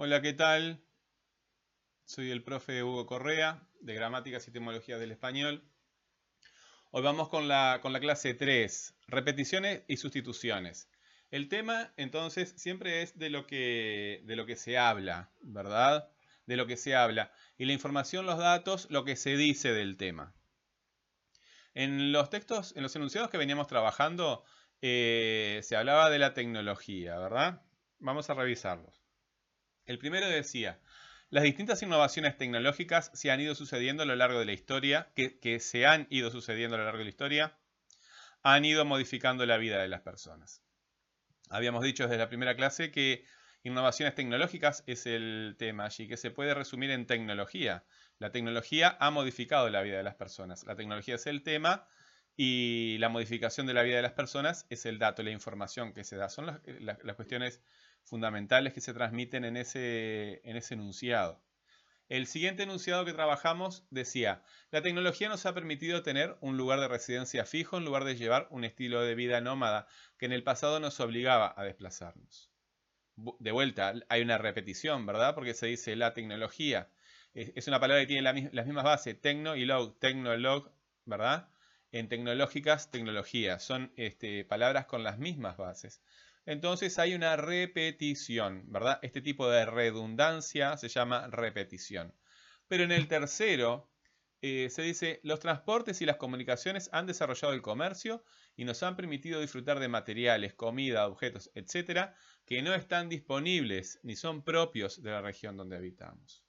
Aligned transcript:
Hola, 0.00 0.22
¿qué 0.22 0.32
tal? 0.32 0.80
Soy 2.04 2.30
el 2.30 2.44
profe 2.44 2.84
Hugo 2.84 3.04
Correa, 3.04 3.66
de 3.80 3.94
Gramáticas 3.94 4.46
y 4.46 4.50
Etimologías 4.50 5.00
del 5.00 5.10
Español. 5.10 5.68
Hoy 6.92 7.02
vamos 7.02 7.28
con 7.28 7.48
la, 7.48 7.80
con 7.82 7.92
la 7.92 7.98
clase 7.98 8.32
3, 8.32 8.94
repeticiones 9.08 9.82
y 9.88 9.96
sustituciones. 9.96 10.88
El 11.32 11.48
tema, 11.48 11.92
entonces, 11.96 12.54
siempre 12.56 13.02
es 13.02 13.18
de 13.18 13.28
lo, 13.28 13.48
que, 13.48 14.22
de 14.24 14.36
lo 14.36 14.46
que 14.46 14.54
se 14.54 14.78
habla, 14.78 15.32
¿verdad? 15.40 16.08
De 16.46 16.56
lo 16.56 16.68
que 16.68 16.76
se 16.76 16.94
habla. 16.94 17.32
Y 17.56 17.64
la 17.64 17.72
información, 17.72 18.24
los 18.24 18.38
datos, 18.38 18.86
lo 18.90 19.04
que 19.04 19.16
se 19.16 19.36
dice 19.36 19.72
del 19.72 19.96
tema. 19.96 20.32
En 21.74 22.12
los 22.12 22.30
textos, 22.30 22.72
en 22.76 22.84
los 22.84 22.94
enunciados 22.94 23.30
que 23.30 23.36
veníamos 23.36 23.66
trabajando, 23.66 24.44
eh, 24.80 25.58
se 25.64 25.74
hablaba 25.74 26.08
de 26.08 26.20
la 26.20 26.34
tecnología, 26.34 27.18
¿verdad? 27.18 27.62
Vamos 27.98 28.30
a 28.30 28.34
revisarlos. 28.34 29.07
El 29.88 29.98
primero 29.98 30.28
decía, 30.28 30.78
las 31.30 31.44
distintas 31.44 31.82
innovaciones 31.82 32.36
tecnológicas 32.36 33.10
se 33.14 33.30
han 33.30 33.40
ido 33.40 33.54
sucediendo 33.54 34.02
a 34.02 34.06
lo 34.06 34.16
largo 34.16 34.38
de 34.38 34.44
la 34.44 34.52
historia, 34.52 35.10
que, 35.14 35.60
se 35.60 35.86
han 35.86 36.06
ido 36.10 36.30
sucediendo 36.30 36.76
a 36.76 36.78
lo 36.78 36.84
largo 36.84 36.98
de 36.98 37.04
la 37.04 37.10
historia, 37.10 37.58
han 38.42 38.66
ido 38.66 38.84
modificando 38.84 39.46
la 39.46 39.56
vida 39.56 39.80
de 39.80 39.88
las 39.88 40.02
personas. 40.02 40.62
Habíamos 41.48 41.82
dicho 41.84 42.02
desde 42.02 42.18
la 42.18 42.28
primera 42.28 42.54
clase 42.54 42.90
que 42.90 43.24
innovaciones 43.62 44.14
tecnológicas 44.14 44.84
es 44.86 45.06
el 45.06 45.56
tema 45.58 45.86
allí, 45.86 46.06
que 46.06 46.18
se 46.18 46.30
puede 46.30 46.52
resumir 46.52 46.90
en 46.90 47.06
tecnología. 47.06 47.82
La 48.18 48.30
tecnología 48.30 48.94
ha 49.00 49.10
modificado 49.10 49.70
la 49.70 49.80
vida 49.80 49.96
de 49.96 50.02
las 50.02 50.16
personas. 50.16 50.64
La 50.64 50.76
tecnología 50.76 51.14
es 51.14 51.26
el 51.26 51.42
tema 51.42 51.88
y 52.36 52.98
la 52.98 53.08
modificación 53.08 53.66
de 53.66 53.72
la 53.72 53.82
vida 53.82 53.96
de 53.96 54.02
las 54.02 54.12
personas 54.12 54.66
es 54.68 54.84
el 54.84 54.98
dato, 54.98 55.22
la 55.22 55.30
información 55.30 55.94
que 55.94 56.04
se 56.04 56.16
da. 56.16 56.28
Son 56.28 56.44
las, 56.44 56.60
las 56.78 57.16
cuestiones 57.16 57.62
fundamentales 58.04 58.72
que 58.72 58.80
se 58.80 58.94
transmiten 58.94 59.44
en 59.44 59.56
ese, 59.56 60.40
en 60.44 60.56
ese 60.56 60.74
enunciado. 60.74 61.42
El 62.08 62.26
siguiente 62.26 62.62
enunciado 62.62 63.04
que 63.04 63.12
trabajamos 63.12 63.86
decía, 63.90 64.42
la 64.70 64.80
tecnología 64.80 65.28
nos 65.28 65.44
ha 65.44 65.52
permitido 65.52 66.02
tener 66.02 66.38
un 66.40 66.56
lugar 66.56 66.80
de 66.80 66.88
residencia 66.88 67.44
fijo 67.44 67.76
en 67.76 67.84
lugar 67.84 68.04
de 68.04 68.16
llevar 68.16 68.48
un 68.50 68.64
estilo 68.64 69.02
de 69.02 69.14
vida 69.14 69.42
nómada 69.42 69.86
que 70.16 70.24
en 70.24 70.32
el 70.32 70.42
pasado 70.42 70.80
nos 70.80 71.00
obligaba 71.00 71.52
a 71.54 71.64
desplazarnos. 71.64 72.50
De 73.16 73.52
vuelta, 73.52 73.92
hay 74.08 74.22
una 74.22 74.38
repetición, 74.38 75.04
¿verdad? 75.04 75.34
Porque 75.34 75.52
se 75.52 75.66
dice 75.66 75.96
la 75.96 76.14
tecnología. 76.14 76.88
Es 77.34 77.68
una 77.68 77.78
palabra 77.78 78.02
que 78.02 78.06
tiene 78.06 78.22
las 78.52 78.66
mismas 78.66 78.84
bases, 78.84 79.20
tecno 79.20 79.54
y 79.54 79.66
log, 79.66 79.98
tecnolog, 79.98 80.72
¿verdad? 81.04 81.50
En 81.92 82.08
tecnológicas, 82.08 82.90
tecnología. 82.90 83.58
Son 83.58 83.92
este, 83.96 84.44
palabras 84.44 84.86
con 84.86 85.02
las 85.02 85.18
mismas 85.18 85.58
bases. 85.58 86.00
Entonces 86.48 86.98
hay 86.98 87.14
una 87.14 87.36
repetición, 87.36 88.64
¿verdad? 88.72 88.98
Este 89.02 89.20
tipo 89.20 89.50
de 89.50 89.66
redundancia 89.66 90.78
se 90.78 90.88
llama 90.88 91.26
repetición. 91.26 92.14
Pero 92.68 92.84
en 92.84 92.90
el 92.90 93.06
tercero 93.06 93.90
eh, 94.40 94.70
se 94.70 94.80
dice, 94.80 95.20
los 95.24 95.40
transportes 95.40 96.00
y 96.00 96.06
las 96.06 96.16
comunicaciones 96.16 96.88
han 96.90 97.04
desarrollado 97.04 97.52
el 97.52 97.60
comercio 97.60 98.24
y 98.56 98.64
nos 98.64 98.82
han 98.82 98.96
permitido 98.96 99.42
disfrutar 99.42 99.78
de 99.78 99.88
materiales, 99.88 100.54
comida, 100.54 101.06
objetos, 101.06 101.50
etcétera, 101.54 102.16
que 102.46 102.62
no 102.62 102.74
están 102.74 103.10
disponibles 103.10 104.00
ni 104.02 104.16
son 104.16 104.42
propios 104.42 105.02
de 105.02 105.10
la 105.10 105.20
región 105.20 105.58
donde 105.58 105.76
habitamos. 105.76 106.47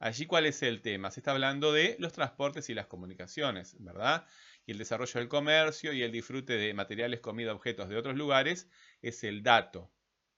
Allí, 0.00 0.26
¿cuál 0.26 0.46
es 0.46 0.62
el 0.62 0.82
tema? 0.82 1.12
Se 1.12 1.20
está 1.20 1.30
hablando 1.30 1.72
de 1.72 1.94
los 2.00 2.12
transportes 2.12 2.68
y 2.70 2.74
las 2.74 2.86
comunicaciones, 2.86 3.76
¿verdad? 3.78 4.26
y 4.66 4.72
el 4.72 4.78
desarrollo 4.78 5.18
del 5.18 5.28
comercio 5.28 5.92
y 5.92 6.02
el 6.02 6.12
disfrute 6.12 6.54
de 6.54 6.74
materiales, 6.74 7.20
comida, 7.20 7.52
objetos 7.52 7.88
de 7.88 7.96
otros 7.96 8.16
lugares 8.16 8.68
es 9.02 9.24
el 9.24 9.42
dato, 9.42 9.90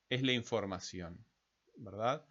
es 0.08 0.22
la 0.22 0.32
información, 0.32 1.24
¿verdad? 1.76 2.24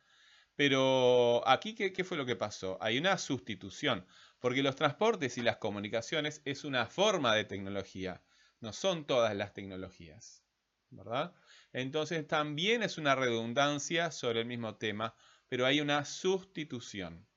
Pero 0.55 1.47
aquí, 1.47 1.75
¿qué, 1.75 1.93
¿qué, 1.93 2.03
fue 2.03 2.17
lo 2.17 2.25
que 2.25 2.35
pasó? 2.35 2.77
Hay 2.81 2.97
una 2.97 3.17
sustitución, 3.17 4.05
porque 4.39 4.63
los 4.63 4.75
transportes 4.75 5.37
y 5.37 5.41
las 5.41 5.57
comunicaciones 5.57 6.41
es 6.45 6.63
una 6.63 6.87
forma 6.87 7.35
de 7.35 7.45
tecnología, 7.45 8.23
no 8.59 8.73
son 8.73 9.05
todas 9.05 9.35
las 9.35 9.53
tecnologías, 9.53 10.43
¿verdad? 10.91 11.33
Entonces 11.73 12.27
también 12.27 12.83
es 12.83 12.97
una 12.97 13.15
redundancia 13.15 14.11
sobre 14.11 14.41
el 14.41 14.45
mismo 14.45 14.75
tema, 14.75 15.15
pero 15.49 15.65
hay 15.65 15.81
una 15.81 16.05
sustitución, 16.05 17.27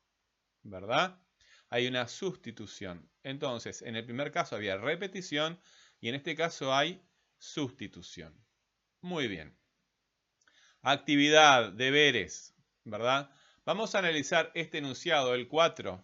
¿verdad? 0.63 1.19
hay 1.75 1.89
una 1.89 2.07
sustitución. 2.07 3.11
Entonces, 3.25 3.83
en 3.83 3.97
el 3.97 4.05
primer 4.05 4.31
caso 4.31 4.55
había 4.55 4.77
repetición 4.77 5.59
y 6.01 6.09
en 6.09 6.15
este 6.15 6.37
caso 6.37 6.73
hay 6.73 7.05
sustitución. 7.37 8.33
Muy 9.01 9.27
bien. 9.27 9.59
Actividad, 10.83 11.73
deberes, 11.73 12.55
¿verdad? 12.85 13.29
Vamos 13.65 13.95
a 13.95 13.99
analizar 13.99 14.53
este 14.55 14.79
enunciado, 14.79 15.35
el 15.35 15.49
4. 15.49 16.01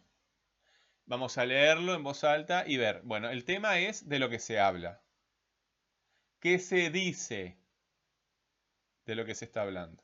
Vamos 1.06 1.38
a 1.38 1.46
leerlo 1.46 1.94
en 1.94 2.02
voz 2.02 2.24
alta 2.24 2.64
y 2.66 2.76
ver. 2.76 3.02
Bueno, 3.04 3.30
el 3.30 3.44
tema 3.44 3.78
es 3.78 4.08
de 4.08 4.18
lo 4.18 4.28
que 4.28 4.40
se 4.40 4.58
habla. 4.58 5.00
¿Qué 6.40 6.58
se 6.58 6.88
dice 6.88 7.58
de 9.04 9.14
lo 9.14 9.26
que 9.26 9.34
se 9.34 9.44
está 9.44 9.60
hablando? 9.60 10.02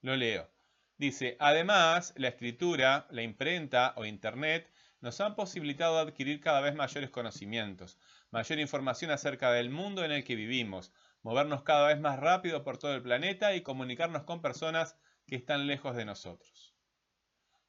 Lo 0.00 0.16
leo. 0.16 0.50
Dice, 0.96 1.36
además, 1.38 2.12
la 2.16 2.26
escritura, 2.26 3.06
la 3.10 3.22
imprenta 3.22 3.94
o 3.96 4.04
Internet 4.04 4.68
nos 5.00 5.20
han 5.20 5.36
posibilitado 5.36 5.98
adquirir 5.98 6.40
cada 6.40 6.60
vez 6.60 6.74
mayores 6.74 7.10
conocimientos, 7.10 7.98
mayor 8.32 8.58
información 8.58 9.12
acerca 9.12 9.52
del 9.52 9.70
mundo 9.70 10.04
en 10.04 10.10
el 10.10 10.24
que 10.24 10.34
vivimos, 10.34 10.92
movernos 11.22 11.62
cada 11.62 11.86
vez 11.86 12.00
más 12.00 12.18
rápido 12.18 12.64
por 12.64 12.76
todo 12.76 12.96
el 12.96 13.02
planeta 13.02 13.54
y 13.54 13.62
comunicarnos 13.62 14.24
con 14.24 14.42
personas 14.42 14.96
que 15.28 15.36
están 15.36 15.68
lejos 15.68 15.94
de 15.94 16.04
nosotros. 16.04 16.74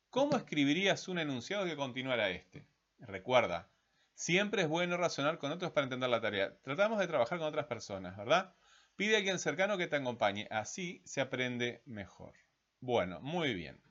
¿Cómo 0.09 0.37
escribirías 0.37 1.07
un 1.07 1.19
enunciado 1.19 1.65
que 1.65 1.75
continuara 1.75 2.31
este? 2.31 2.65
Recuerda, 2.97 3.69
siempre 4.15 4.63
es 4.63 4.67
bueno 4.67 4.97
razonar 4.97 5.37
con 5.37 5.51
otros 5.51 5.71
para 5.71 5.83
entender 5.83 6.09
la 6.09 6.21
tarea. 6.21 6.57
Tratamos 6.63 6.99
de 6.99 7.07
trabajar 7.07 7.37
con 7.37 7.47
otras 7.47 7.67
personas, 7.67 8.17
¿verdad? 8.17 8.55
Pide 8.95 9.15
a 9.15 9.17
alguien 9.17 9.39
cercano 9.39 9.77
que 9.77 9.87
te 9.87 9.97
acompañe, 9.97 10.47
así 10.49 11.01
se 11.05 11.21
aprende 11.21 11.83
mejor. 11.85 12.33
Bueno, 12.79 13.19
muy 13.21 13.53
bien. 13.53 13.81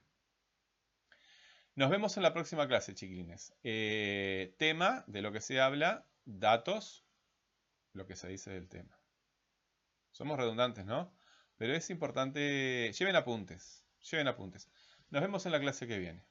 Nos 1.75 1.91
vemos 1.91 2.17
en 2.17 2.23
la 2.23 2.33
próxima 2.33 2.67
clase, 2.67 2.95
chiquilines. 2.95 3.53
Eh, 3.63 4.55
tema 4.59 5.05
de 5.07 5.23
lo 5.23 5.33
que 5.33 5.41
se 5.41 5.61
habla, 5.61 6.07
datos, 6.25 7.05
lo 7.93 8.07
que 8.07 8.17
se 8.17 8.29
dice 8.29 8.51
del 8.51 8.69
tema. 8.69 8.99
Somos 10.13 10.39
redundantes, 10.39 10.87
¿no? 10.87 11.13
Pero 11.57 11.75
es 11.75 11.91
importante, 11.91 12.93
lleven 12.97 13.17
apuntes, 13.17 13.85
lleven 14.11 14.29
apuntes. 14.29 14.71
Nos 15.11 15.23
vemos 15.23 15.45
en 15.47 15.53
la 15.53 15.61
clase 15.61 15.87
que 15.87 15.99
viene. 15.99 16.25